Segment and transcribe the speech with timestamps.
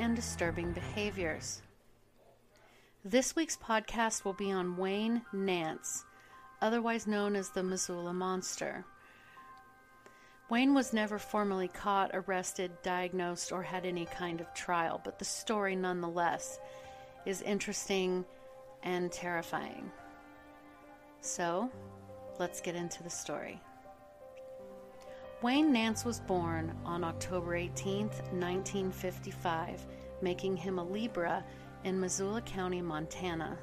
[0.00, 1.60] and disturbing behaviors.
[3.04, 6.04] This week's podcast will be on Wayne Nance,
[6.62, 8.86] otherwise known as the Missoula Monster.
[10.48, 15.24] Wayne was never formally caught, arrested, diagnosed, or had any kind of trial, but the
[15.24, 16.58] story nonetheless
[17.26, 18.24] is interesting
[18.82, 19.90] and terrifying.
[21.20, 21.70] So,
[22.38, 23.60] let's get into the story.
[25.42, 29.86] Wayne Nance was born on October 18, 1955,
[30.22, 31.44] making him a Libra
[31.84, 33.56] in Missoula County, Montana.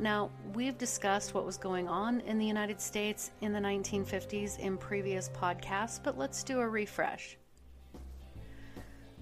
[0.00, 4.76] Now, we've discussed what was going on in the United States in the 1950s in
[4.76, 7.36] previous podcasts, but let's do a refresh.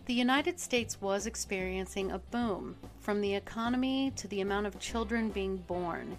[0.04, 5.30] The United States was experiencing a boom, from the economy to the amount of children
[5.30, 6.18] being born.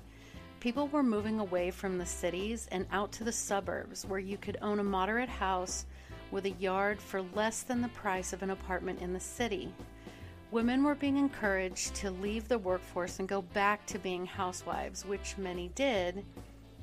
[0.59, 4.57] People were moving away from the cities and out to the suburbs where you could
[4.61, 5.85] own a moderate house
[6.31, 9.73] with a yard for less than the price of an apartment in the city.
[10.51, 15.37] Women were being encouraged to leave the workforce and go back to being housewives, which
[15.37, 16.25] many did,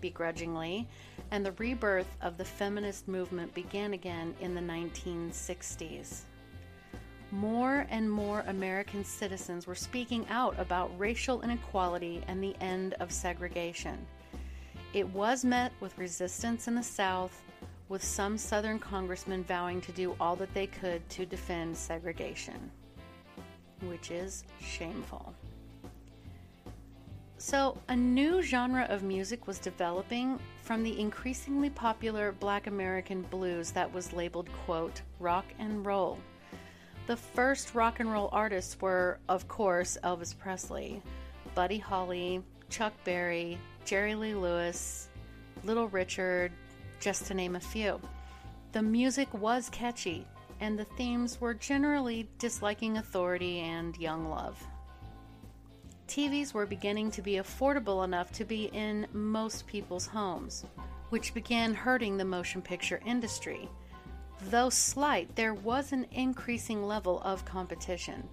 [0.00, 0.88] begrudgingly,
[1.30, 6.24] and the rebirth of the feminist movement began again in the 1960s
[7.34, 13.10] more and more American citizens were speaking out about racial inequality and the end of
[13.10, 14.06] segregation.
[14.92, 17.42] It was met with resistance in the South,
[17.94, 22.68] with some Southern congressmen vowing to do all that they could to defend segregation,
[23.82, 25.32] which is shameful.
[27.38, 33.70] So, a new genre of music was developing from the increasingly popular black American blues
[33.70, 36.18] that was labeled, quote, rock and roll.
[37.06, 41.00] The first rock and roll artists were, of course, Elvis Presley,
[41.54, 45.06] Buddy Holly, Chuck Berry, Jerry Lee Lewis,
[45.62, 46.50] Little Richard,
[47.00, 48.00] just to name a few.
[48.72, 50.26] The music was catchy,
[50.60, 54.60] and the themes were generally disliking authority and young love.
[56.08, 60.64] TVs were beginning to be affordable enough to be in most people's homes,
[61.10, 63.68] which began hurting the motion picture industry.
[64.50, 68.28] Though slight, there was an increasing level of competition.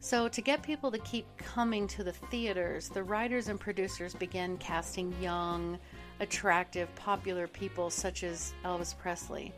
[0.00, 4.56] So, to get people to keep coming to the theaters, the writers and producers began
[4.56, 5.78] casting young,
[6.20, 9.52] attractive, popular people such as Elvis Presley.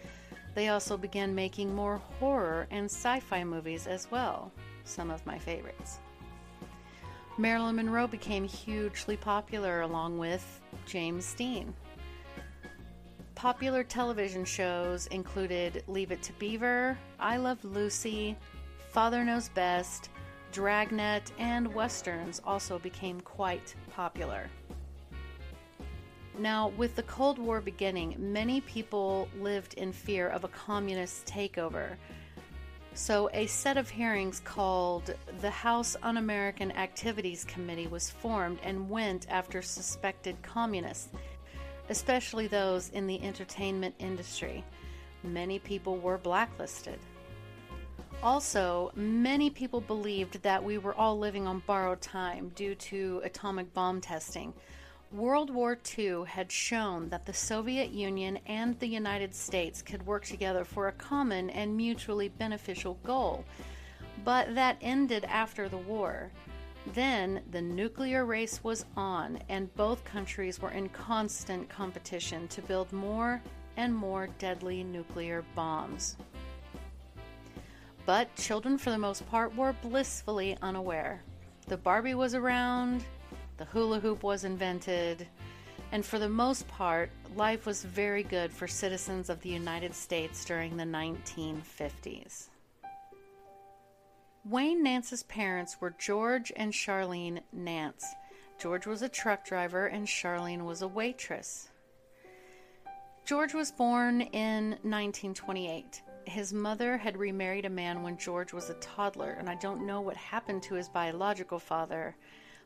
[0.55, 4.53] They also began making more horror and sci fi movies as well,
[4.85, 5.99] some of my favorites.
[7.37, 11.75] Marilyn Monroe became hugely popular along with James Dean.
[13.35, 18.37] Popular television shows included Leave It to Beaver, I Love Lucy,
[18.93, 20.11] Father Knows Best,
[20.53, 24.49] Dragnet, and Westerns also became quite popular.
[26.39, 31.97] Now, with the Cold War beginning, many people lived in fear of a communist takeover.
[32.95, 38.89] So, a set of hearings called the House Un American Activities Committee was formed and
[38.89, 41.09] went after suspected communists
[41.89, 44.65] especially those in the entertainment industry.
[45.23, 46.99] Many people were blacklisted.
[48.23, 53.73] Also, many people believed that we were all living on borrowed time due to atomic
[53.75, 54.55] bomb testing.
[55.15, 60.25] World War II had shown that the Soviet Union and the United States could work
[60.25, 63.45] together for a common and mutually beneficial goal,
[64.25, 66.33] but that ended after the war.
[66.95, 72.93] Then the nuclear race was on, and both countries were in constant competition to build
[72.93, 73.41] more
[73.77, 76.17] and more deadly nuclear bombs.
[78.05, 81.23] But children, for the most part, were blissfully unaware.
[81.69, 83.05] The Barbie was around,
[83.57, 85.27] the hula hoop was invented,
[85.93, 90.45] and for the most part, life was very good for citizens of the United States
[90.45, 92.49] during the 1950s.
[94.45, 98.05] Wayne Nance's parents were George and Charlene Nance.
[98.59, 101.71] George was a truck driver and Charlene was a waitress.
[103.25, 106.03] George was born in 1928.
[106.27, 110.03] His mother had remarried a man when George was a toddler, and I don't know
[110.03, 112.17] what happened to his biological father,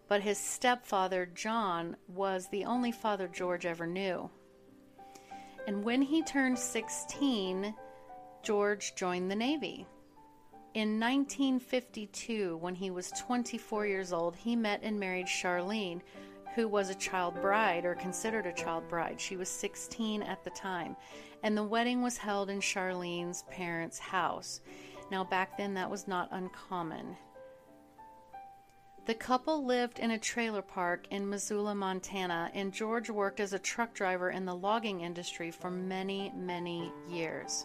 [0.09, 4.31] but his stepfather, John, was the only father George ever knew.
[5.67, 7.75] And when he turned 16,
[8.43, 9.87] George joined the Navy.
[10.75, 16.01] In 1952, when he was 24 years old, he met and married Charlene,
[16.55, 19.21] who was a child bride or considered a child bride.
[19.21, 20.97] She was 16 at the time,
[21.43, 24.61] and the wedding was held in Charlene's parents' house.
[25.11, 27.17] Now, back then, that was not uncommon.
[29.09, 33.59] The couple lived in a trailer park in Missoula, Montana, and George worked as a
[33.59, 37.65] truck driver in the logging industry for many, many years.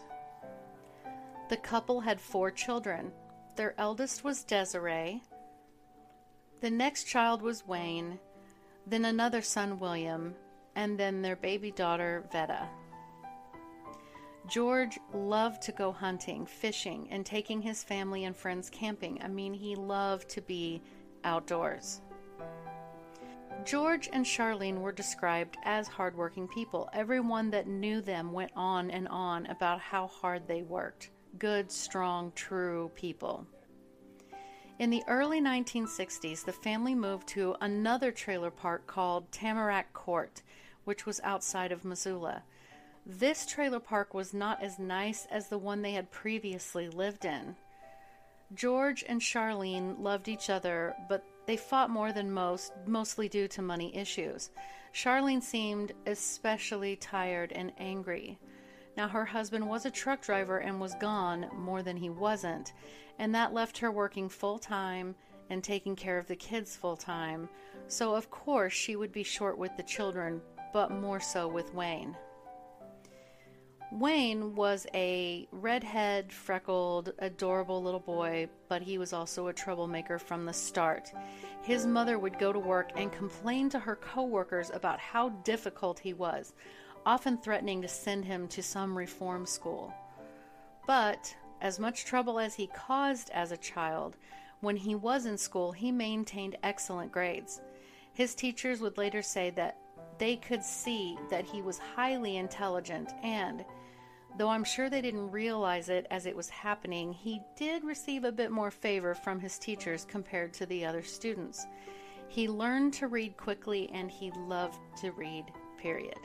[1.50, 3.12] The couple had four children.
[3.56, 5.22] Their eldest was Desiree.
[6.62, 8.18] The next child was Wayne,
[8.86, 10.34] then another son, William,
[10.74, 12.66] and then their baby daughter, Vetta.
[14.48, 19.20] George loved to go hunting, fishing, and taking his family and friends camping.
[19.22, 20.80] I mean, he loved to be
[21.24, 22.00] outdoors.
[23.64, 26.90] George and Charlene were described as hardworking people.
[26.92, 31.10] Everyone that knew them went on and on about how hard they worked.
[31.38, 33.46] Good, strong, true people.
[34.78, 40.42] In the early 1960s, the family moved to another trailer park called Tamarack Court,
[40.84, 42.42] which was outside of Missoula.
[43.06, 47.56] This trailer park was not as nice as the one they had previously lived in.
[48.54, 53.62] George and Charlene loved each other, but they fought more than most, mostly due to
[53.62, 54.50] money issues.
[54.92, 58.38] Charlene seemed especially tired and angry.
[58.96, 62.72] Now, her husband was a truck driver and was gone more than he wasn't,
[63.18, 65.16] and that left her working full time
[65.50, 67.48] and taking care of the kids full time.
[67.88, 70.40] So, of course, she would be short with the children,
[70.72, 72.16] but more so with Wayne.
[73.94, 80.44] Wayne was a redhead, freckled, adorable little boy, but he was also a troublemaker from
[80.44, 81.12] the start.
[81.62, 86.12] His mother would go to work and complain to her coworkers about how difficult he
[86.12, 86.54] was,
[87.06, 89.94] often threatening to send him to some reform school.
[90.88, 94.16] But, as much trouble as he caused as a child,
[94.58, 97.60] when he was in school, he maintained excellent grades.
[98.12, 99.78] His teachers would later say that
[100.18, 103.64] they could see that he was highly intelligent and
[104.36, 108.32] Though I'm sure they didn't realize it as it was happening, he did receive a
[108.32, 111.66] bit more favor from his teachers compared to the other students.
[112.26, 115.44] He learned to read quickly and he loved to read,
[115.78, 116.18] period.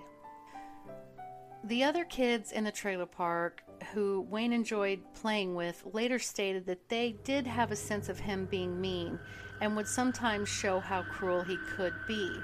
[1.65, 3.63] The other kids in the trailer park
[3.93, 8.45] who Wayne enjoyed playing with later stated that they did have a sense of him
[8.45, 9.19] being mean
[9.61, 12.39] and would sometimes show how cruel he could be.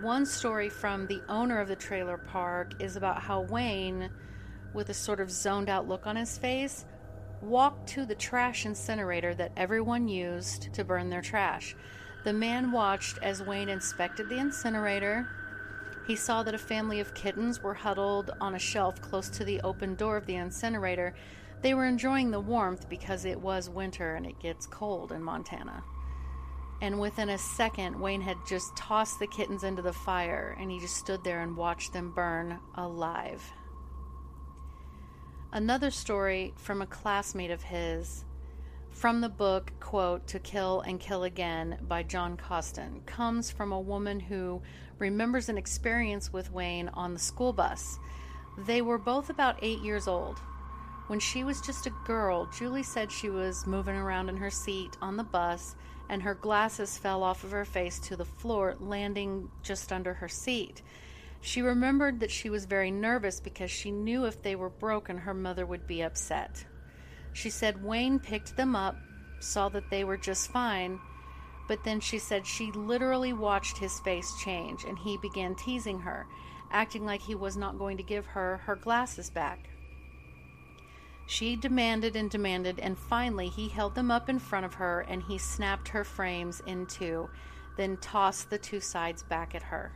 [0.00, 4.08] One story from the owner of the trailer park is about how Wayne
[4.74, 6.84] with a sort of zoned out look on his face,
[7.40, 11.74] walked to the trash incinerator that everyone used to burn their trash.
[12.24, 15.28] The man watched as Wayne inspected the incinerator.
[16.06, 19.60] He saw that a family of kittens were huddled on a shelf close to the
[19.62, 21.14] open door of the incinerator.
[21.62, 25.82] They were enjoying the warmth because it was winter and it gets cold in Montana.
[26.80, 30.80] And within a second, Wayne had just tossed the kittens into the fire and he
[30.80, 33.52] just stood there and watched them burn alive.
[35.54, 38.24] Another story from a classmate of his
[38.90, 43.80] from the book, quote, To Kill and Kill Again by John Coston, comes from a
[43.80, 44.62] woman who
[44.98, 47.98] remembers an experience with Wayne on the school bus.
[48.56, 50.38] They were both about eight years old.
[51.08, 54.96] When she was just a girl, Julie said she was moving around in her seat
[55.02, 55.74] on the bus
[56.08, 60.28] and her glasses fell off of her face to the floor, landing just under her
[60.28, 60.80] seat.
[61.44, 65.34] She remembered that she was very nervous because she knew if they were broken, her
[65.34, 66.64] mother would be upset.
[67.32, 68.96] She said Wayne picked them up,
[69.40, 71.00] saw that they were just fine,
[71.66, 76.28] but then she said she literally watched his face change and he began teasing her,
[76.70, 79.68] acting like he was not going to give her her glasses back.
[81.26, 85.20] She demanded and demanded, and finally he held them up in front of her and
[85.24, 87.30] he snapped her frames in two,
[87.76, 89.92] then tossed the two sides back at her.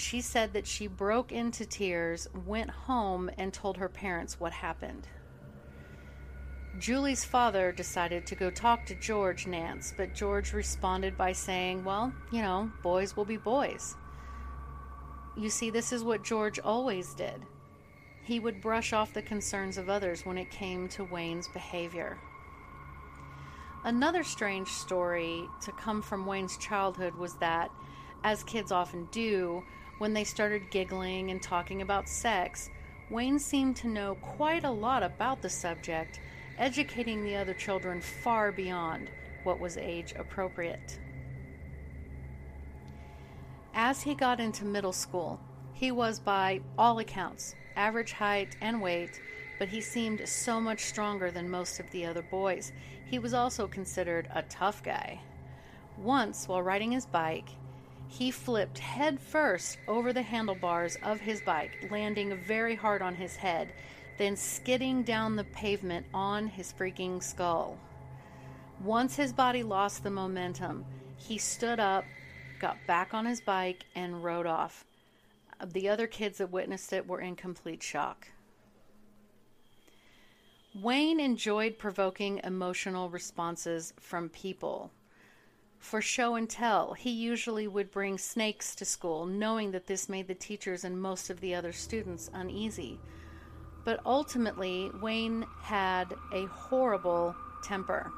[0.00, 5.06] She said that she broke into tears, went home, and told her parents what happened.
[6.78, 12.14] Julie's father decided to go talk to George Nance, but George responded by saying, Well,
[12.32, 13.94] you know, boys will be boys.
[15.36, 17.42] You see, this is what George always did.
[18.22, 22.18] He would brush off the concerns of others when it came to Wayne's behavior.
[23.84, 27.70] Another strange story to come from Wayne's childhood was that,
[28.24, 29.62] as kids often do,
[30.00, 32.70] when they started giggling and talking about sex,
[33.10, 36.20] Wayne seemed to know quite a lot about the subject,
[36.56, 39.10] educating the other children far beyond
[39.44, 40.98] what was age appropriate.
[43.74, 45.38] As he got into middle school,
[45.74, 49.20] he was, by all accounts, average height and weight,
[49.58, 52.72] but he seemed so much stronger than most of the other boys.
[53.04, 55.20] He was also considered a tough guy.
[55.98, 57.50] Once, while riding his bike,
[58.10, 63.36] he flipped head first over the handlebars of his bike, landing very hard on his
[63.36, 63.72] head,
[64.18, 67.78] then skidding down the pavement on his freaking skull.
[68.82, 70.84] Once his body lost the momentum,
[71.16, 72.04] he stood up,
[72.58, 74.84] got back on his bike, and rode off.
[75.64, 78.28] The other kids that witnessed it were in complete shock.
[80.74, 84.90] Wayne enjoyed provoking emotional responses from people.
[85.80, 90.28] For show and tell, he usually would bring snakes to school, knowing that this made
[90.28, 93.00] the teachers and most of the other students uneasy.
[93.84, 97.34] But ultimately, Wayne had a horrible
[97.64, 98.12] temper.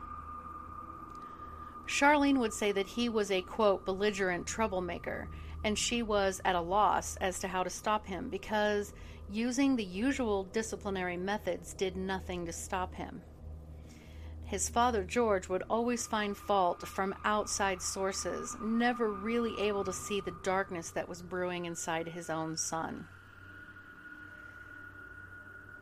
[1.86, 5.28] Charlene would say that he was a quote belligerent troublemaker,
[5.64, 8.92] and she was at a loss as to how to stop him because
[9.30, 13.22] using the usual disciplinary methods did nothing to stop him.
[14.52, 20.20] His father, George, would always find fault from outside sources, never really able to see
[20.20, 23.08] the darkness that was brewing inside his own son.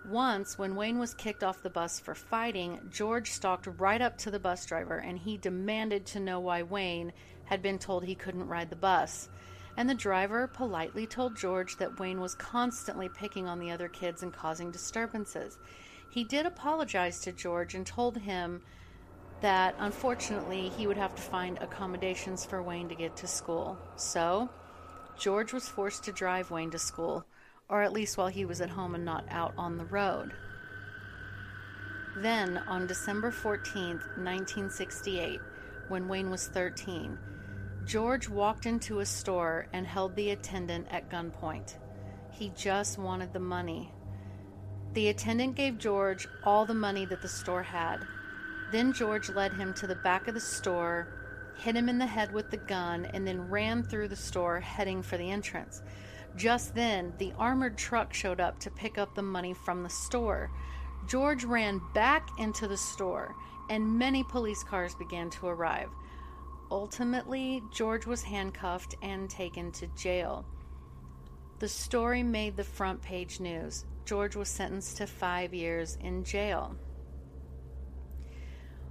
[0.07, 4.31] Once, when Wayne was kicked off the bus for fighting, George stalked right up to
[4.31, 7.13] the bus driver and he demanded to know why Wayne
[7.47, 9.31] had been told he couldn't ride the bus.
[9.77, 14.23] And the driver politely told George that Wayne was constantly picking on the other kids
[14.23, 15.59] and causing disturbances.
[16.11, 18.63] He did apologize to George and told him
[19.41, 23.79] that unfortunately he would have to find accommodations for Wayne to get to school.
[23.97, 24.51] So,
[25.17, 27.25] George was forced to drive Wayne to school,
[27.69, 30.33] or at least while he was at home and not out on the road.
[32.17, 35.41] Then, on December 14th, 1968,
[35.89, 37.17] when Wayne was 13,
[37.87, 41.77] George walked into a store and held the attendant at gunpoint.
[42.33, 43.93] He just wanted the money.
[44.93, 47.99] The attendant gave George all the money that the store had.
[48.73, 51.09] Then George led him to the back of the store,
[51.57, 55.03] hit him in the head with the gun, and then ran through the store heading
[55.03, 55.83] for the entrance.
[56.37, 60.51] Just then, the armored truck showed up to pick up the money from the store.
[61.07, 63.35] George ran back into the store,
[63.69, 65.89] and many police cars began to arrive.
[66.71, 70.45] Ultimately, George was handcuffed and taken to jail.
[71.59, 73.85] The story made the front page news.
[74.11, 76.75] George was sentenced to five years in jail.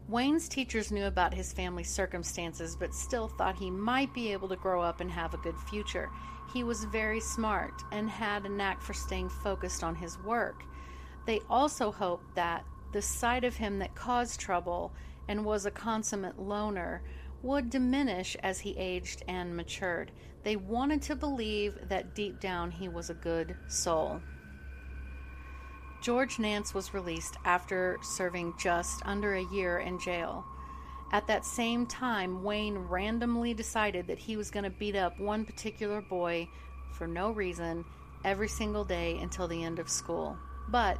[0.08, 4.56] Wayne's teachers knew about his family's circumstances, but still thought he might be able to
[4.56, 6.10] grow up and have a good future.
[6.54, 10.64] He was very smart and had a knack for staying focused on his work.
[11.26, 14.94] They also hoped that the side of him that caused trouble
[15.28, 17.02] and was a consummate loner
[17.42, 20.14] would diminish as he aged and matured.
[20.44, 24.22] They wanted to believe that deep down he was a good soul.
[26.02, 30.46] George Nance was released after serving just under a year in jail.
[31.12, 35.44] At that same time, Wayne randomly decided that he was going to beat up one
[35.44, 36.48] particular boy
[36.94, 37.84] for no reason
[38.24, 40.38] every single day until the end of school.
[40.70, 41.00] But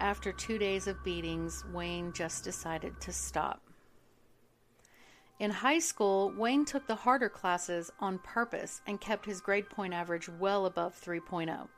[0.00, 3.60] after two days of beatings, Wayne just decided to stop.
[5.40, 9.92] In high school, Wayne took the harder classes on purpose and kept his grade point
[9.92, 11.68] average well above 3.0.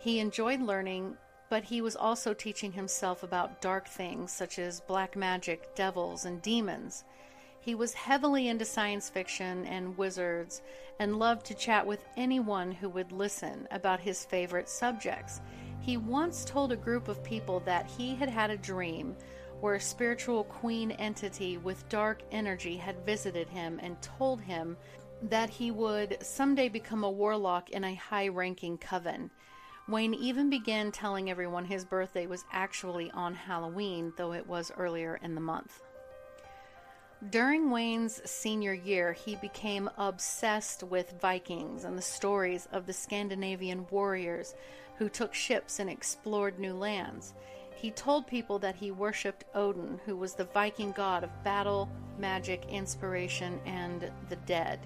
[0.00, 1.16] He enjoyed learning
[1.52, 6.40] but he was also teaching himself about dark things such as black magic, devils, and
[6.40, 7.04] demons.
[7.60, 10.62] He was heavily into science fiction and wizards
[10.98, 15.42] and loved to chat with anyone who would listen about his favorite subjects.
[15.82, 19.14] He once told a group of people that he had had a dream
[19.60, 24.74] where a spiritual queen entity with dark energy had visited him and told him
[25.24, 29.30] that he would someday become a warlock in a high ranking coven.
[29.88, 35.18] Wayne even began telling everyone his birthday was actually on Halloween, though it was earlier
[35.22, 35.82] in the month.
[37.30, 43.86] During Wayne's senior year, he became obsessed with Vikings and the stories of the Scandinavian
[43.90, 44.54] warriors
[44.96, 47.34] who took ships and explored new lands.
[47.76, 52.64] He told people that he worshipped Odin, who was the Viking god of battle, magic,
[52.68, 54.80] inspiration, and the dead.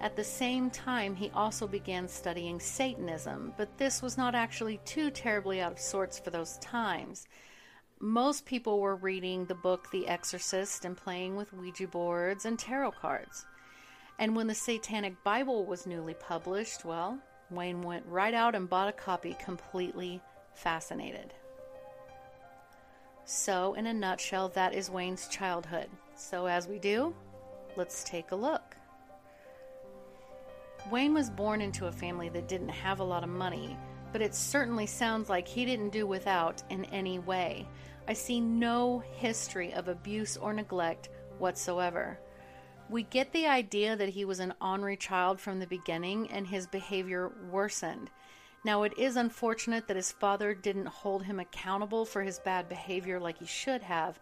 [0.00, 5.10] At the same time, he also began studying Satanism, but this was not actually too
[5.10, 7.26] terribly out of sorts for those times.
[8.02, 12.92] most people were reading the book The Exorcist and playing with Ouija boards and tarot
[12.92, 13.44] cards.
[14.18, 17.18] And when the Satanic Bible was newly published, well,
[17.50, 20.22] Wayne went right out and bought a copy, completely
[20.54, 21.34] fascinated.
[23.26, 25.88] So, in a nutshell, that is Wayne's childhood.
[26.16, 27.14] So, as we do,
[27.76, 28.76] let's take a look.
[30.90, 33.78] Wayne was born into a family that didn't have a lot of money,
[34.12, 37.68] but it certainly sounds like he didn't do without in any way.
[38.08, 42.18] I see no history of abuse or neglect whatsoever.
[42.88, 46.66] We get the idea that he was an ornery child from the beginning and his
[46.66, 48.10] behavior worsened.
[48.64, 53.20] Now, it is unfortunate that his father didn't hold him accountable for his bad behavior
[53.20, 54.18] like he should have,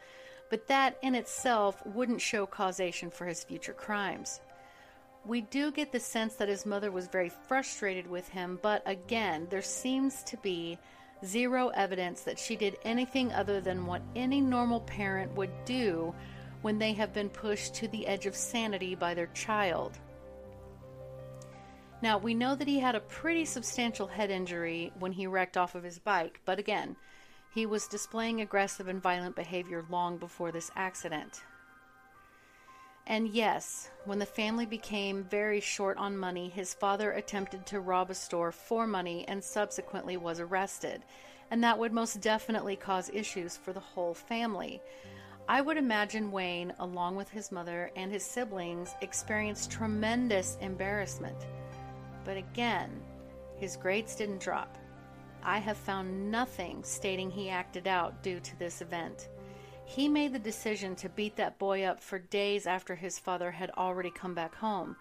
[0.50, 4.40] but that in itself wouldn't show causation for his future crimes.
[5.28, 9.46] We do get the sense that his mother was very frustrated with him, but again,
[9.50, 10.78] there seems to be
[11.22, 16.14] zero evidence that she did anything other than what any normal parent would do
[16.62, 19.98] when they have been pushed to the edge of sanity by their child.
[22.00, 25.74] Now, we know that he had a pretty substantial head injury when he wrecked off
[25.74, 26.96] of his bike, but again,
[27.52, 31.42] he was displaying aggressive and violent behavior long before this accident.
[33.08, 38.10] And yes, when the family became very short on money, his father attempted to rob
[38.10, 41.02] a store for money and subsequently was arrested.
[41.50, 44.82] And that would most definitely cause issues for the whole family.
[45.48, 51.46] I would imagine Wayne, along with his mother and his siblings, experienced tremendous embarrassment.
[52.26, 52.90] But again,
[53.56, 54.76] his grades didn't drop.
[55.42, 59.30] I have found nothing stating he acted out due to this event.
[59.88, 63.70] He made the decision to beat that boy up for days after his father had
[63.70, 64.96] already come back home.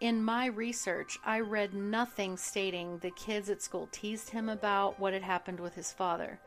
[0.00, 5.12] In my research, I read nothing stating the kids at school teased him about what
[5.12, 6.40] had happened with his father.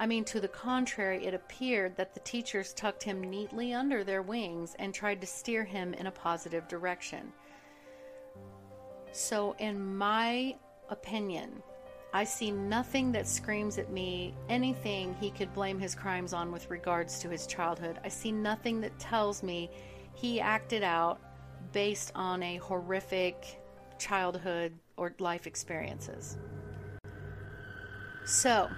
[0.00, 4.22] I mean, to the contrary, it appeared that the teachers tucked him neatly under their
[4.22, 7.32] wings and tried to steer him in a positive direction.
[9.12, 10.56] So, in my
[10.88, 11.62] opinion,
[12.12, 16.68] I see nothing that screams at me anything he could blame his crimes on with
[16.68, 18.00] regards to his childhood.
[18.04, 19.70] I see nothing that tells me
[20.14, 21.20] he acted out
[21.72, 23.60] based on a horrific
[23.98, 26.36] childhood or life experiences.
[28.24, 28.68] So,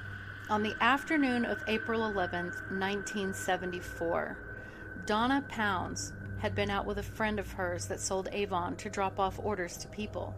[0.50, 4.38] on the afternoon of April 11th, 1974,
[5.06, 9.18] Donna Pounds had been out with a friend of hers that sold Avon to drop
[9.18, 10.34] off orders to people.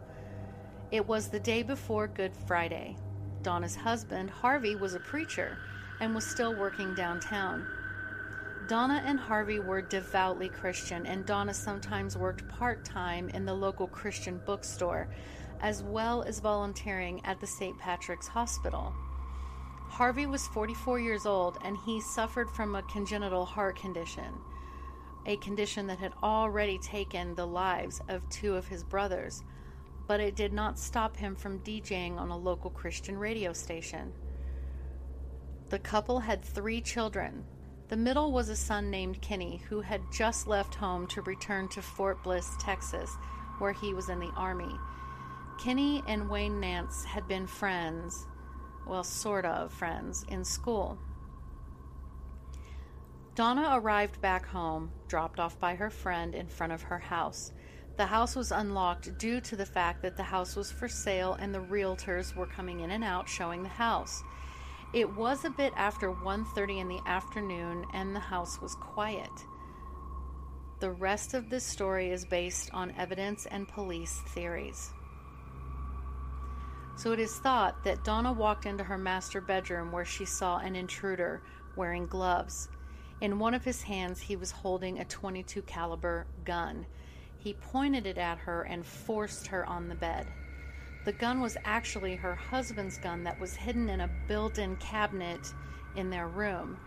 [0.94, 2.96] It was the day before Good Friday.
[3.42, 5.58] Donna's husband, Harvey, was a preacher
[5.98, 7.66] and was still working downtown.
[8.68, 13.88] Donna and Harvey were devoutly Christian, and Donna sometimes worked part time in the local
[13.88, 15.08] Christian bookstore,
[15.60, 17.76] as well as volunteering at the St.
[17.80, 18.94] Patrick's Hospital.
[19.88, 24.32] Harvey was 44 years old and he suffered from a congenital heart condition,
[25.26, 29.42] a condition that had already taken the lives of two of his brothers,
[30.06, 34.12] but it did not stop him from DJing on a local Christian radio station.
[35.70, 37.44] The couple had three children.
[37.88, 41.82] The middle was a son named Kenny, who had just left home to return to
[41.82, 43.10] Fort Bliss, Texas,
[43.58, 44.74] where he was in the Army.
[45.58, 48.26] Kenny and Wayne Nance had been friends
[48.86, 50.98] well, sort of friends, in school.
[53.34, 57.52] Donna arrived back home, dropped off by her friend in front of her house.
[57.96, 61.54] The house was unlocked due to the fact that the house was for sale and
[61.54, 64.24] the realtors were coming in and out showing the house.
[64.92, 69.30] It was a bit after 1:30 in the afternoon and the house was quiet.
[70.80, 74.92] The rest of this story is based on evidence and police theories.
[76.96, 80.74] So it is thought that Donna walked into her master bedroom where she saw an
[80.74, 81.42] intruder
[81.76, 82.68] wearing gloves.
[83.20, 86.86] In one of his hands he was holding a 22 caliber gun.
[87.44, 90.26] He pointed it at her and forced her on the bed.
[91.04, 95.52] The gun was actually her husband's gun that was hidden in a built-in cabinet
[95.94, 96.78] in their room.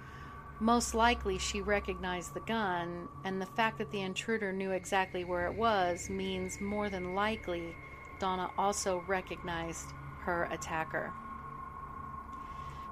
[0.60, 5.46] Most likely she recognized the gun, and the fact that the intruder knew exactly where
[5.46, 7.76] it was means more than likely
[8.20, 11.13] Donna also recognized her attacker.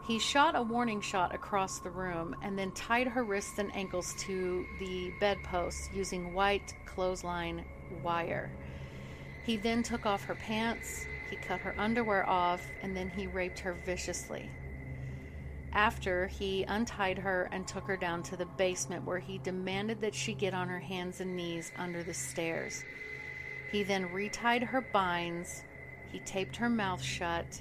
[0.07, 4.13] He shot a warning shot across the room and then tied her wrists and ankles
[4.19, 7.65] to the bedpost using white clothesline
[8.03, 8.51] wire.
[9.45, 13.59] He then took off her pants, he cut her underwear off, and then he raped
[13.59, 14.47] her viciously.
[15.73, 20.13] After, he untied her and took her down to the basement where he demanded that
[20.13, 22.83] she get on her hands and knees under the stairs.
[23.71, 25.63] He then retied her binds,
[26.11, 27.59] he taped her mouth shut,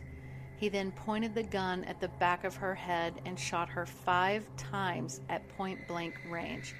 [0.64, 3.84] he He then pointed the gun at the back of her head and shot her
[3.84, 6.74] five times at point blank range.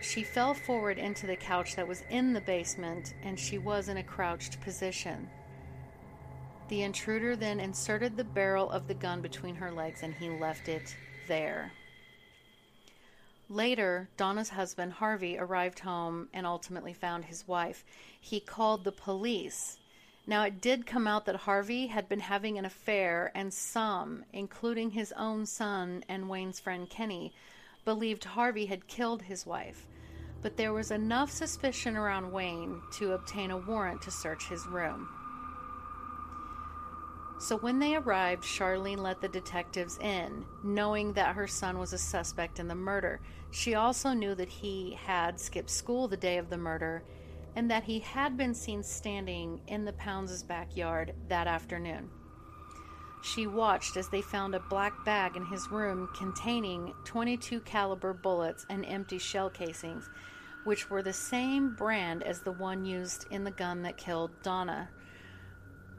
[0.00, 3.98] She fell forward into the couch that was in the basement and she was in
[3.98, 5.30] a crouched position.
[6.66, 10.68] The intruder then inserted the barrel of the gun between her legs and he left
[10.68, 10.96] it
[11.28, 11.70] there.
[13.48, 17.84] Later, Donna's husband, Harvey, arrived home and ultimately found his wife.
[18.20, 19.78] He called the police.
[20.26, 24.92] Now, it did come out that Harvey had been having an affair, and some, including
[24.92, 27.32] his own son and Wayne's friend Kenny,
[27.84, 29.86] believed Harvey had killed his wife.
[30.40, 35.08] But there was enough suspicion around Wayne to obtain a warrant to search his room.
[37.40, 41.98] So when they arrived, Charlene let the detectives in, knowing that her son was a
[41.98, 43.20] suspect in the murder.
[43.50, 47.02] She also knew that he had skipped school the day of the murder
[47.54, 52.08] and that he had been seen standing in the Pounds' backyard that afternoon.
[53.22, 58.66] She watched as they found a black bag in his room containing 22 caliber bullets
[58.68, 60.10] and empty shell casings,
[60.64, 64.88] which were the same brand as the one used in the gun that killed Donna.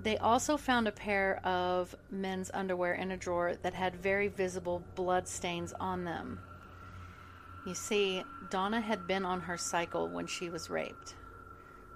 [0.02, 4.84] They also found a pair of men's underwear in a drawer that had very visible
[4.96, 6.40] blood stains on them.
[7.66, 11.16] You see, Donna had been on her cycle when she was raped.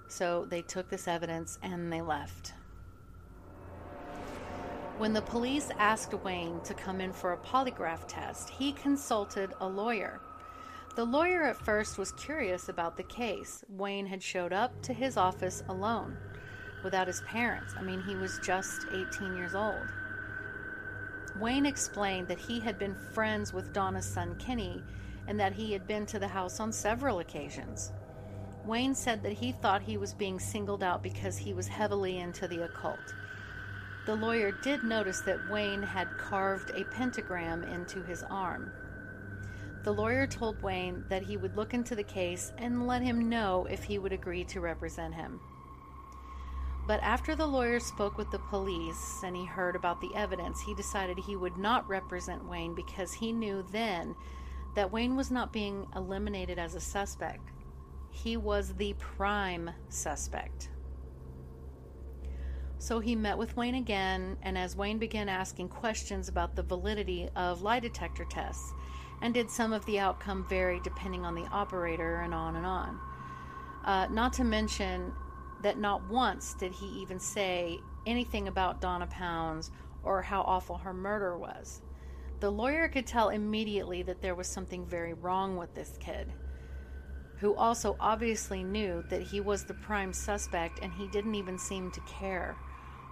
[0.08, 2.54] So they took this evidence and they left.
[4.98, 9.68] When the police asked Wayne to come in for a polygraph test, he consulted a
[9.68, 10.20] lawyer.
[10.96, 13.62] The lawyer at first was curious about the case.
[13.68, 16.16] Wayne had showed up to his office alone
[16.82, 17.74] without his parents.
[17.78, 19.86] I mean, he was just 18 years old.
[21.38, 24.82] Wayne explained that he had been friends with Donna's son Kenny
[25.28, 27.92] and that he had been to the house on several occasions.
[28.64, 32.46] Wayne said that he thought he was being singled out because he was heavily into
[32.46, 33.14] the occult.
[34.06, 38.72] The lawyer did notice that Wayne had carved a pentagram into his arm.
[39.84, 43.66] The lawyer told Wayne that he would look into the case and let him know
[43.70, 45.40] if he would agree to represent him.
[46.86, 50.74] But after the lawyer spoke with the police and he heard about the evidence, he
[50.74, 54.14] decided he would not represent Wayne because he knew then
[54.74, 57.50] that Wayne was not being eliminated as a suspect.
[58.22, 60.70] He was the prime suspect.
[62.78, 67.28] So he met with Wayne again, and as Wayne began asking questions about the validity
[67.36, 68.72] of lie detector tests,
[69.22, 72.98] and did some of the outcome vary depending on the operator, and on and on.
[73.84, 75.12] Uh, not to mention
[75.62, 79.70] that not once did he even say anything about Donna Pounds
[80.02, 81.82] or how awful her murder was.
[82.40, 86.32] The lawyer could tell immediately that there was something very wrong with this kid,
[87.40, 91.90] who also obviously knew that he was the prime suspect and he didn't even seem
[91.92, 92.56] to care.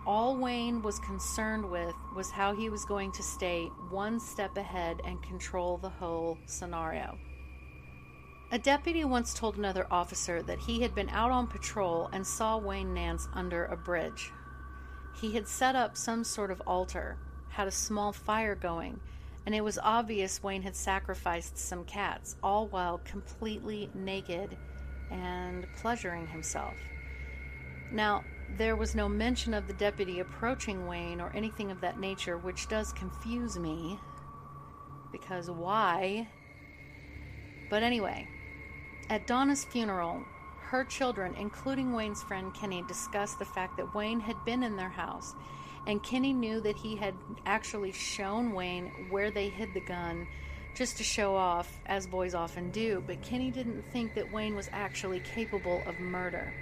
[0.07, 5.01] All Wayne was concerned with was how he was going to stay one step ahead
[5.05, 7.19] and control the whole scenario.
[8.53, 12.57] A deputy once told another officer that he had been out on patrol and saw
[12.57, 14.31] Wayne Nance under a bridge.
[15.21, 19.01] He had set up some sort of altar, had a small fire going,
[19.47, 24.57] and it was obvious Wayne had sacrificed some cats, all while completely naked
[25.09, 26.77] and pleasuring himself.
[27.93, 28.25] Now,
[28.57, 32.69] there was no mention of the deputy approaching Wayne or anything of that nature, which
[32.69, 34.01] does confuse me.
[35.13, 36.27] Because why?
[37.71, 38.27] But anyway,
[39.09, 40.25] at Donna's funeral,
[40.71, 44.91] her children, including Wayne's friend Kenny, discussed the fact that Wayne had been in their
[44.91, 45.35] house,
[45.87, 47.15] and Kenny knew that he had
[47.47, 50.27] actually shown Wayne where they hid the gun
[50.75, 54.69] just to show off, as boys often do, but Kenny didn't think that Wayne was
[54.73, 56.53] actually capable of murder.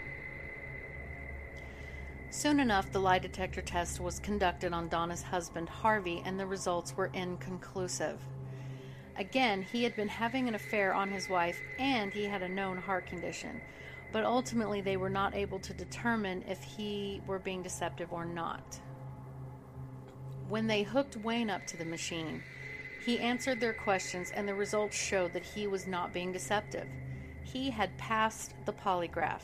[2.31, 6.97] Soon enough, the lie detector test was conducted on Donna's husband, Harvey, and the results
[6.97, 8.21] were inconclusive.
[9.17, 12.77] Again, he had been having an affair on his wife and he had a known
[12.77, 13.61] heart condition,
[14.13, 18.81] but ultimately they were not able to determine if he were being deceptive or not.
[20.55, 22.40] When they hooked Wayne up to the machine,
[23.05, 26.87] he answered their questions and the results showed that he was not being deceptive.
[27.43, 29.43] He had passed the polygraph.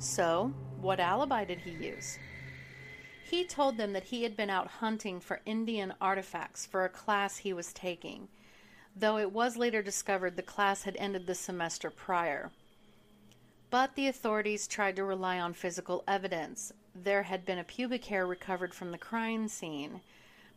[0.00, 2.18] So, what alibi did he use?
[3.22, 7.36] He told them that he had been out hunting for Indian artifacts for a class
[7.36, 8.26] he was taking,
[8.96, 12.50] though it was later discovered the class had ended the semester prior.
[13.70, 16.72] But the authorities tried to rely on physical evidence.
[16.94, 20.00] There had been a pubic hair recovered from the crime scene,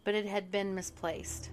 [0.04, 1.50] but it had been misplaced.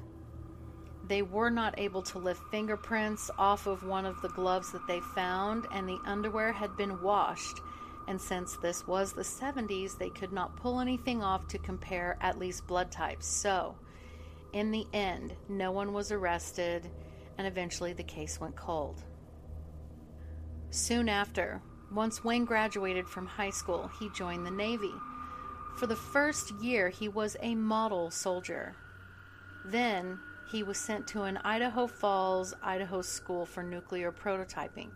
[1.09, 5.01] They were not able to lift fingerprints off of one of the gloves that they
[5.01, 7.61] found, and the underwear had been washed
[8.07, 12.38] And since this was the 70s, they could not pull anything off to compare at
[12.38, 13.27] least blood types.
[13.27, 13.77] So,
[14.53, 16.88] in the end, no one was arrested,
[17.38, 19.03] and eventually the case went cold.
[20.70, 21.62] Soon after,
[21.94, 24.94] once Wayne graduated from high school, he joined the Navy.
[25.76, 28.74] For the first year, he was a model soldier.
[29.64, 30.18] Then,
[30.50, 34.90] he was sent to an Idaho Falls, Idaho school for nuclear prototyping.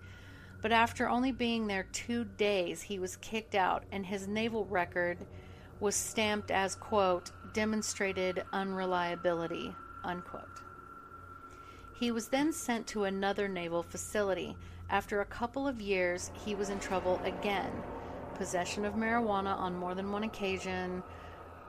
[0.60, 5.18] But after only being there two days, he was kicked out, and his naval record
[5.80, 10.62] was stamped as, quote, demonstrated unreliability, unquote.
[11.98, 14.56] He was then sent to another naval facility.
[14.90, 17.70] After a couple of years, he was in trouble again
[18.34, 21.02] possession of marijuana on more than one occasion,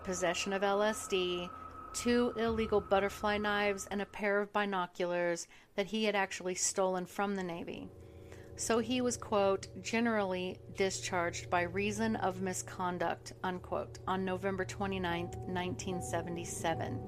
[0.04, 1.50] possession of LSD,
[1.94, 7.36] two illegal butterfly knives, and a pair of binoculars that he had actually stolen from
[7.36, 7.90] the Navy.
[8.56, 17.00] So he was, quote, generally discharged by reason of misconduct, unquote, on November 29, 1977.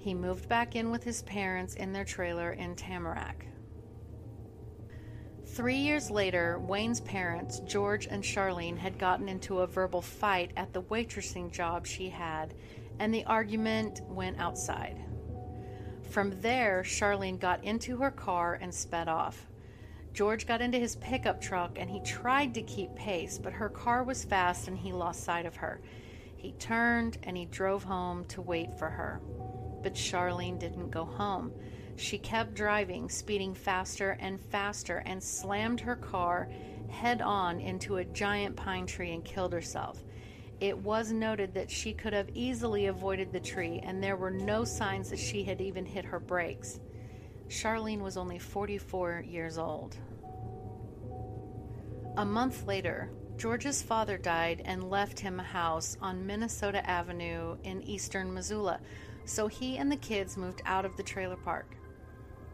[0.00, 3.46] He moved back in with his parents in their trailer in Tamarack.
[5.54, 10.72] Three years later, Wayne's parents, George and Charlene, had gotten into a verbal fight at
[10.72, 12.54] the waitressing job she had
[12.98, 15.04] and the argument went outside.
[16.10, 19.46] From there, Charlene got into her car and sped off.
[20.12, 24.02] George got into his pickup truck and he tried to keep pace, but her car
[24.02, 25.80] was fast and he lost sight of her.
[26.36, 29.20] He turned and he drove home to wait for her.
[29.82, 31.52] But Charlene didn't go home.
[31.98, 36.48] She kept driving, speeding faster and faster, and slammed her car
[36.88, 40.04] head on into a giant pine tree and killed herself.
[40.60, 44.62] It was noted that she could have easily avoided the tree, and there were no
[44.62, 46.78] signs that she had even hit her brakes.
[47.48, 49.96] Charlene was only 44 years old.
[52.16, 57.82] A month later, George's father died and left him a house on Minnesota Avenue in
[57.82, 58.78] eastern Missoula,
[59.24, 61.74] so he and the kids moved out of the trailer park.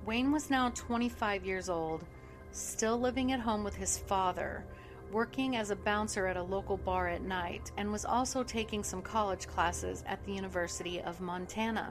[0.06, 2.04] Wayne was now 25 years old,
[2.52, 4.62] still living at home with his father,
[5.10, 9.00] working as a bouncer at a local bar at night, and was also taking some
[9.00, 11.90] college classes at the University of Montana.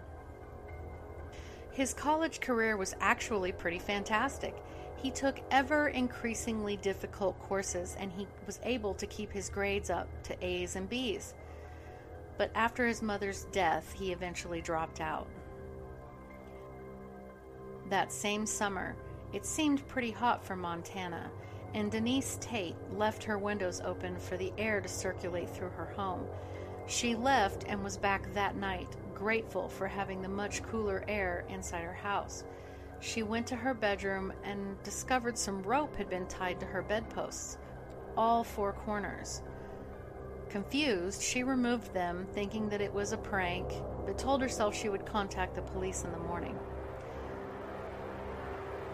[1.72, 4.56] His college career was actually pretty fantastic.
[5.02, 10.08] He took ever increasingly difficult courses and he was able to keep his grades up
[10.26, 11.34] to A's and B's.
[12.38, 15.28] But after his mother's death, he eventually dropped out.
[17.90, 18.96] That same summer,
[19.34, 21.30] it seemed pretty hot for Montana,
[21.74, 26.26] and Denise Tate left her windows open for the air to circulate through her home.
[26.88, 31.84] She left and was back that night, grateful for having the much cooler air inside
[31.84, 32.44] her house.
[33.00, 37.58] She went to her bedroom and discovered some rope had been tied to her bedposts,
[38.16, 39.42] all four corners.
[40.50, 43.68] Confused, she removed them, thinking that it was a prank,
[44.06, 46.58] but told herself she would contact the police in the morning.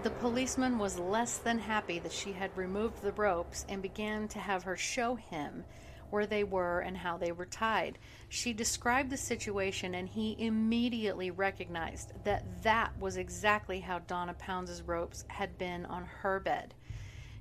[0.02, 4.40] The policeman was less than happy that she had removed the ropes and began to
[4.40, 5.66] have her show him
[6.10, 8.00] where they were and how they were tied.
[8.30, 14.82] She described the situation and he immediately recognized that that was exactly how Donna Pounds'
[14.82, 16.76] ropes had been on her bed.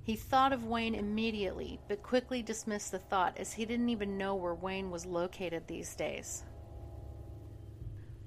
[0.03, 4.35] He thought of Wayne immediately, but quickly dismissed the thought as he didn't even know
[4.35, 6.43] where Wayne was located these days.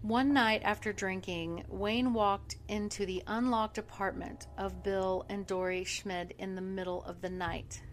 [0.02, 6.34] One night after drinking, Wayne walked into the unlocked apartment of Bill and Dory Schmid
[6.40, 7.84] in the middle of the night.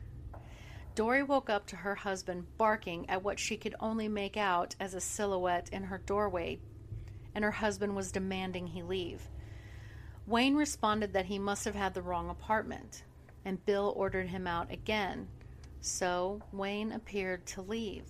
[0.94, 4.94] Dory woke up to her husband barking at what she could only make out as
[4.94, 6.60] a silhouette in her doorway,
[7.34, 9.28] and her husband was demanding he leave.
[10.26, 13.04] Wayne responded that he must have had the wrong apartment,
[13.44, 15.28] and Bill ordered him out again.
[15.82, 18.06] So Wayne appeared to leave.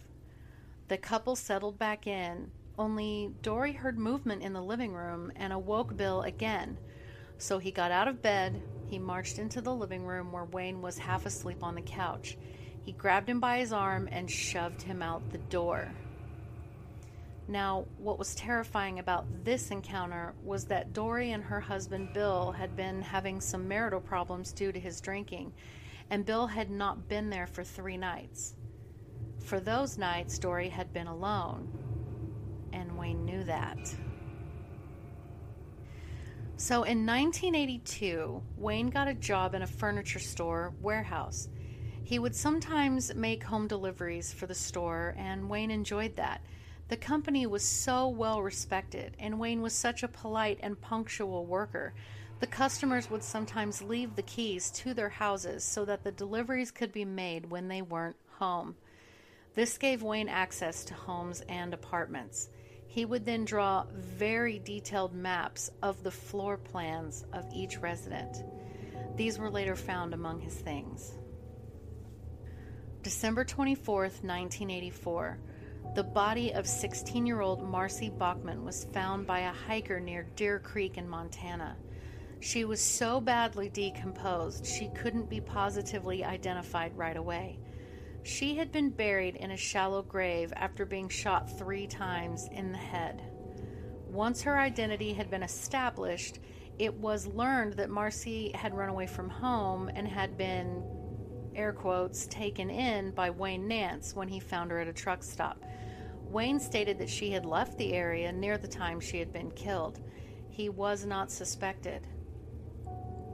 [0.87, 5.97] The couple settled back in, only Dory heard movement in the living room and awoke
[5.97, 6.79] Bill again.
[7.39, 8.63] So he got out of bed.
[8.87, 12.39] He marched into the living room where Wayne was half asleep on the couch.
[12.83, 15.93] He grabbed him by his arm and shoved him out the door.
[17.47, 22.77] Now, what was terrifying about this encounter was that Dory and her husband Bill had
[22.77, 25.55] been having some marital problems due to his drinking,
[26.11, 28.55] and Bill had not been there for three nights.
[29.45, 31.88] For those nights, Dory had been alone,
[32.99, 33.79] Wayne knew that.
[36.57, 41.49] So in 1982, Wayne got a job in a furniture store warehouse.
[42.03, 46.41] He would sometimes make home deliveries for the store, and Wayne enjoyed that.
[46.89, 51.95] The company was so well respected, and Wayne was such a polite and punctual worker
[52.41, 56.93] The customers would sometimes leave the keys to their houses so that the deliveries could
[56.93, 58.77] be made when they weren't home.
[59.55, 62.49] This gave Wayne access to homes and apartments.
[62.99, 68.43] He would then draw very detailed maps of the floor plans of each resident.
[69.15, 71.17] These were later found among his things.
[73.05, 75.39] December 24th, 1984.
[75.95, 80.59] The body of 16 year old Marcy Bachman was found by a hiker near Deer
[80.59, 81.77] Creek in Montana.
[82.41, 87.61] She was so badly decomposed she couldn't be positively identified right away.
[88.23, 92.79] She had been buried in a shallow grave after being shot three times in the
[92.79, 93.23] head.
[94.07, 96.39] Once her identity had been established,
[96.79, 100.83] it was learned that Marcy had run away from home and had been,
[101.55, 105.65] air quotes, taken in by Wayne Nance when he found her at a truck stop.
[106.25, 110.01] Wayne stated that she had left the area near the time she had been killed.
[110.51, 112.07] He was not suspected.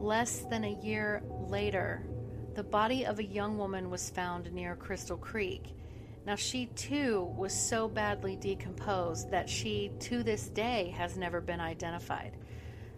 [0.00, 2.06] Less than a year later,
[2.54, 5.74] the body of a young woman was found near Crystal Creek.
[6.26, 11.60] Now, she too was so badly decomposed that she, to this day, has never been
[11.60, 12.36] identified.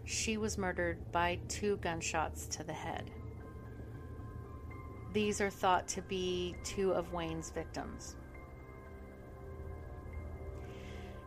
[0.05, 3.11] She was murdered by two gunshots to the head.
[5.13, 8.17] These are thought to be two of Wayne's victims.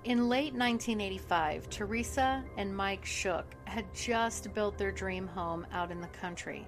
[0.05, 5.99] In late 1985, Teresa and Mike Shook had just built their dream home out in
[5.99, 6.65] the country.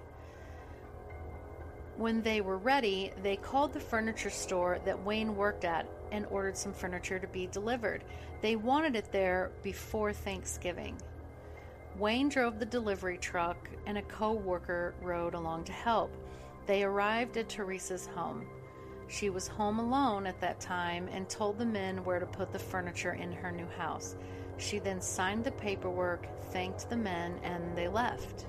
[2.02, 6.58] When they were ready, they called the furniture store that Wayne worked at and ordered
[6.58, 8.04] some furniture to be delivered.
[8.42, 11.00] They wanted it there before Thanksgiving.
[12.00, 16.12] Wayne drove the delivery truck and a co worker rode along to help.
[16.66, 18.48] They arrived at Teresa's home.
[19.08, 22.58] She was home alone at that time and told the men where to put the
[22.58, 24.16] furniture in her new house.
[24.58, 28.48] She then signed the paperwork, thanked the men, and they left.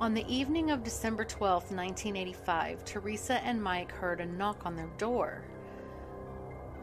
[0.00, 4.88] On the evening of December 12, 1985, Teresa and Mike heard a knock on their
[4.96, 5.44] door.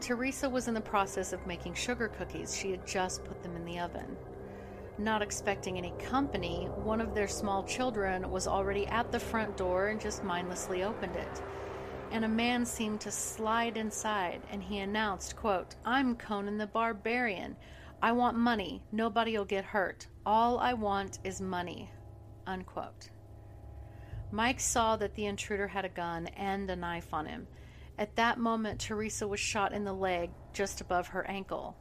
[0.00, 2.56] Teresa was in the process of making sugar cookies.
[2.56, 4.16] She had just put them in the oven.
[4.98, 9.88] Not expecting any company, one of their small children was already at the front door
[9.88, 11.42] and just mindlessly opened it.
[12.12, 17.56] And a man seemed to slide inside and he announced, quote, I'm Conan the Barbarian.
[18.00, 18.84] I want money.
[18.92, 20.06] Nobody'll get hurt.
[20.24, 21.90] All I want is money.
[22.48, 23.10] Unquote.
[24.30, 27.46] Mike saw that the intruder had a gun and a knife on him.
[27.98, 31.76] At that moment, Teresa was shot in the leg just above her ankle.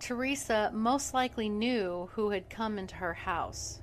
[0.00, 3.82] Teresa most likely knew who had come into her house.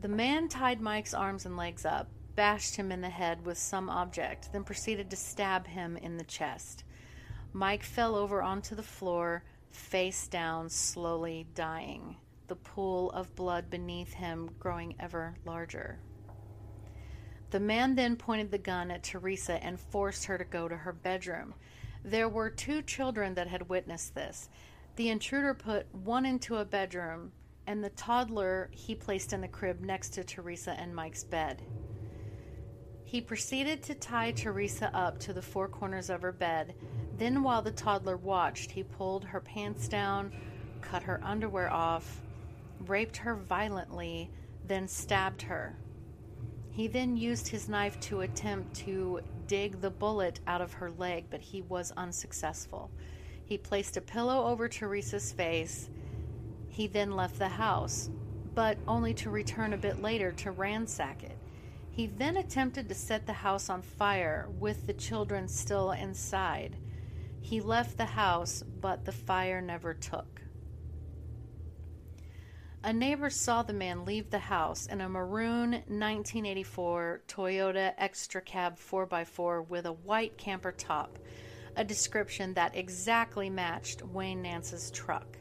[0.00, 3.90] The man tied Mike's arms and legs up, bashed him in the head with some
[3.90, 6.84] object, then proceeded to stab him in the chest.
[7.52, 12.16] Mike fell over onto the floor, face down, slowly dying
[12.50, 16.00] the pool of blood beneath him growing ever larger.
[17.50, 20.92] The man then pointed the gun at Teresa and forced her to go to her
[20.92, 21.54] bedroom.
[22.04, 24.48] There were two children that had witnessed this.
[24.96, 27.30] The intruder put one into a bedroom,
[27.68, 31.62] and the toddler he placed in the crib next to Teresa and Mike's bed.
[33.04, 36.74] He proceeded to tie Teresa up to the four corners of her bed.
[37.16, 40.32] Then, while the toddler watched, he pulled her pants down,
[40.80, 42.22] cut her underwear off,
[42.86, 44.30] raped her violently,
[44.66, 45.76] then stabbed her.
[46.70, 51.26] He then used his knife to attempt to dig the bullet out of her leg,
[51.30, 52.90] but he was unsuccessful.
[53.44, 55.90] He placed a pillow over Teresa's face.
[56.68, 58.08] He then left the house,
[58.54, 61.36] but only to return a bit later to ransack it.
[61.90, 66.76] He then attempted to set the house on fire with the children still inside.
[67.40, 70.40] He left the house, but the fire never took.
[72.82, 78.78] A neighbor saw the man leave the house in a maroon 1984 Toyota Extra Cab
[78.78, 81.18] 4x4 with a white camper top,
[81.76, 85.36] a description that exactly matched Wayne Nance's truck.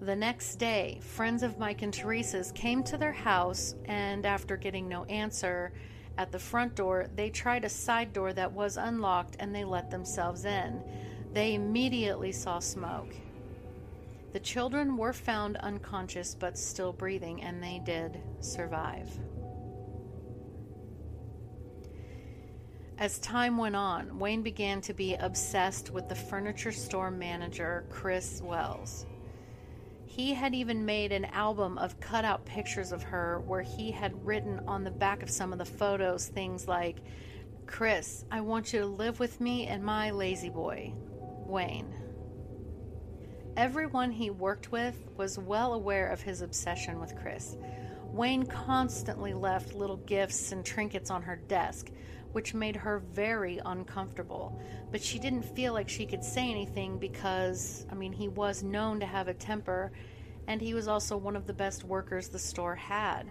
[0.00, 4.88] The next day, friends of Mike and Teresa's came to their house, and after getting
[4.88, 5.74] no answer
[6.16, 9.90] at the front door, they tried a side door that was unlocked and they let
[9.90, 10.82] themselves in.
[11.34, 13.14] They immediately saw smoke.
[14.34, 19.08] The children were found unconscious but still breathing, and they did survive.
[22.98, 28.42] As time went on, Wayne began to be obsessed with the furniture store manager, Chris
[28.42, 29.06] Wells.
[30.04, 34.58] He had even made an album of cutout pictures of her where he had written
[34.66, 36.96] on the back of some of the photos things like,
[37.66, 40.92] Chris, I want you to live with me and my lazy boy,
[41.46, 42.03] Wayne.
[43.56, 47.56] Everyone he worked with was well aware of his obsession with Chris.
[48.12, 51.92] Wayne constantly left little gifts and trinkets on her desk,
[52.32, 54.60] which made her very uncomfortable.
[54.90, 58.98] But she didn't feel like she could say anything because, I mean, he was known
[58.98, 59.92] to have a temper,
[60.48, 63.30] and he was also one of the best workers the store had.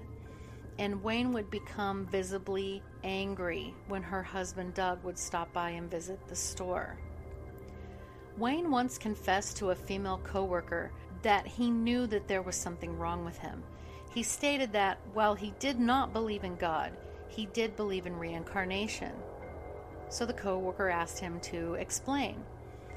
[0.79, 6.25] And Wayne would become visibly angry when her husband Doug would stop by and visit
[6.29, 6.97] the store.
[8.37, 13.23] Wayne once confessed to a female coworker that he knew that there was something wrong
[13.23, 13.61] with him.
[14.11, 16.91] He stated that while he did not believe in God,
[17.27, 19.11] he did believe in reincarnation.
[20.09, 22.43] So the coworker asked him to explain.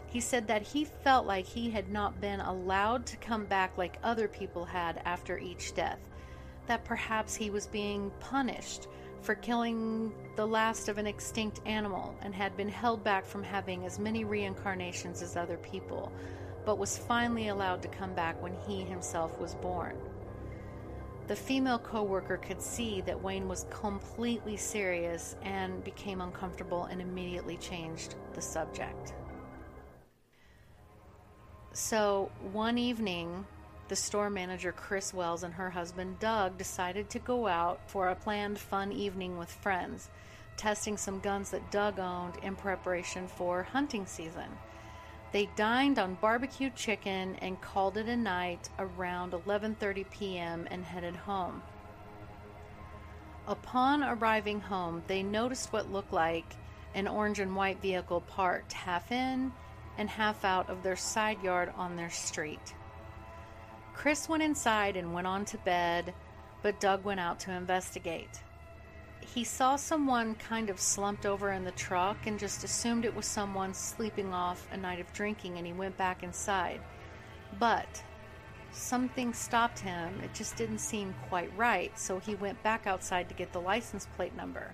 [0.07, 3.99] He said that he felt like he had not been allowed to come back like
[4.03, 5.99] other people had after each death,
[6.67, 8.89] that perhaps he was being punished
[9.27, 13.85] for killing the last of an extinct animal and had been held back from having
[13.85, 16.13] as many reincarnations as other people,
[16.65, 19.99] but was finally allowed to come back when he himself was born.
[21.27, 27.57] The female coworker could see that Wayne was completely serious and became uncomfortable and immediately
[27.57, 29.13] changed the subject.
[31.73, 33.45] So, one evening,
[33.89, 38.15] the store manager Chris Wells and her husband Doug decided to go out for a
[38.15, 40.09] planned fun evening with friends,
[40.57, 44.51] testing some guns that Doug owned in preparation for hunting season.
[45.33, 50.67] They dined on barbecue chicken and called it a night around 11:30 p.m.
[50.71, 51.63] and headed home.
[53.49, 56.57] Upon arriving home, they noticed what looked like
[56.95, 59.53] an orange and white vehicle parked half in
[59.99, 62.75] and half out of their side yard on their street.
[63.97, 66.15] Chris went inside and went on to bed,
[66.63, 68.43] but Doug went out to investigate
[69.35, 73.27] he saw someone kind of slumped over in the truck and just assumed it was
[73.27, 76.81] someone sleeping off a night of drinking and he went back inside.
[77.59, 78.03] But
[78.73, 80.21] something stopped him.
[80.23, 84.07] It just didn't seem quite right, so he went back outside to get the license
[84.17, 84.73] plate number.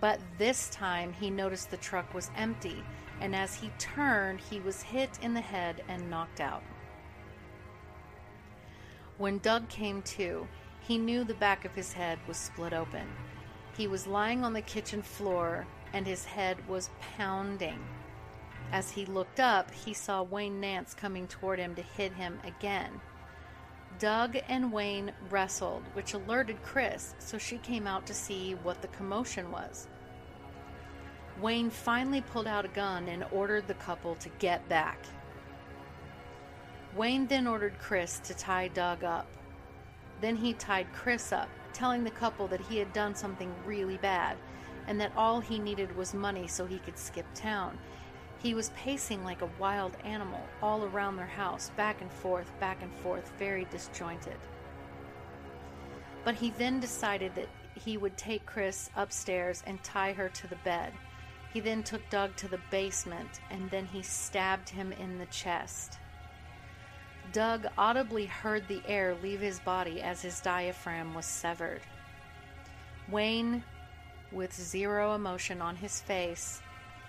[0.00, 2.84] But this time he noticed the truck was empty,
[3.20, 6.62] and as he turned, he was hit in the head and knocked out.
[9.18, 10.46] When Doug came to,
[10.80, 13.06] he knew the back of his head was split open.
[13.76, 17.80] He was lying on the kitchen floor and his head was pounding.
[18.70, 23.00] As he looked up, he saw Wayne Nance coming toward him to hit him again.
[23.98, 28.88] Doug and Wayne wrestled, which alerted Chris, so she came out to see what the
[28.88, 29.88] commotion was.
[31.40, 34.98] Wayne finally pulled out a gun and ordered the couple to get back.
[36.96, 39.26] Wayne then ordered Chris to tie Doug up.
[40.20, 44.36] Then he tied Chris up telling the couple that he had done something really bad
[44.88, 47.78] and that all he needed was money so he could skip town.
[48.42, 52.82] He was pacing like a wild animal all around their house, back and forth, back
[52.82, 54.36] and forth, very disjointed.
[56.24, 60.56] But he then decided that he would take Chris upstairs and tie her to the
[60.56, 60.92] bed.
[61.52, 65.98] He then took Doug to the basement and then he stabbed him in the chest.
[67.32, 71.82] Doug audibly heard the air leave his body as his diaphragm was severed.
[73.08, 73.62] Wayne,
[74.32, 76.60] with zero emotion on his face,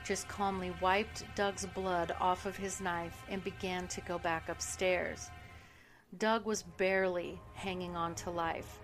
[0.06, 5.30] just calmly wiped Doug's blood off of his knife and began to go back upstairs.
[6.18, 8.80] Doug was barely hanging on to life,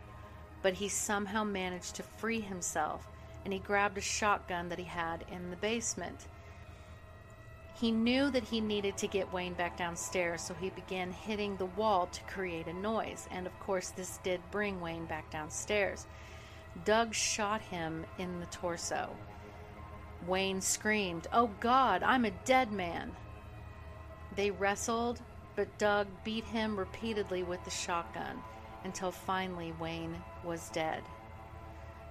[0.62, 3.08] but he somehow managed to free himself
[3.44, 6.28] and he grabbed a shotgun that he had in the basement.
[7.76, 11.66] He knew that he needed to get Wayne back downstairs, so he began hitting the
[11.66, 16.08] wall to create a noise, and of course, this did bring Wayne back downstairs.
[16.86, 19.10] Doug shot him in the torso.
[20.26, 23.12] Wayne screamed, Oh God, I'm a dead man!
[24.38, 25.22] They wrestled,
[25.58, 28.42] but Doug beat him repeatedly with the shotgun
[28.86, 30.16] until finally Wayne
[30.46, 31.04] was dead.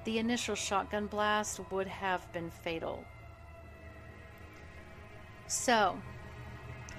[0.05, 3.05] The initial shotgun blast would have been fatal,
[5.47, 6.01] so,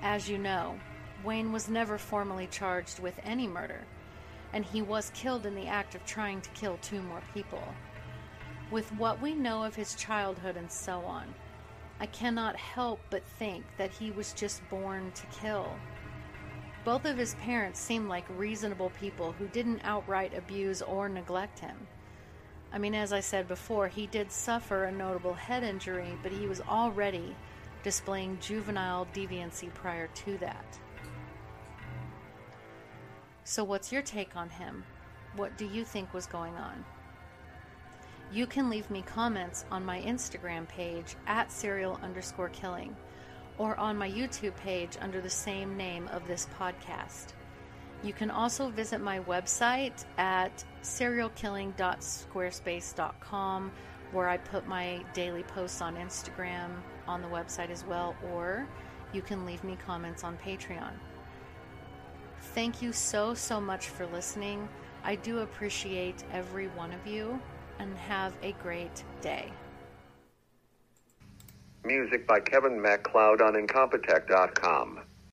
[0.01, 0.79] as you know,
[1.23, 3.81] Wayne was never formally charged with any murder,
[4.53, 7.63] and he was killed in the act of trying to kill two more people.
[8.71, 11.33] With what we know of his childhood and so on,
[11.99, 15.71] I cannot help but think that he was just born to kill.
[16.83, 21.87] Both of his parents seemed like reasonable people who didn't outright abuse or neglect him.
[22.71, 26.45] I mean, as I said before, he did suffer a notable head injury, but he
[26.45, 27.35] was already
[27.85, 30.65] displaying juvenile deviancy prior to that.
[33.43, 34.83] So, what's your take on him?
[35.35, 36.83] What do you think was going on?
[38.31, 42.95] You can leave me comments on my Instagram page at serial underscore killing,
[43.59, 47.33] or on my YouTube page under the same name of this podcast.
[48.03, 53.71] You can also visit my website at serialkilling.squarespace.com
[54.11, 56.71] where I put my daily posts on Instagram
[57.07, 58.67] on the website as well, or
[59.13, 60.91] you can leave me comments on Patreon.
[62.53, 64.67] Thank you so, so much for listening.
[65.03, 67.39] I do appreciate every one of you,
[67.79, 69.51] and have a great day.
[71.83, 75.01] Music by Kevin MacLeod on Incompetech.com.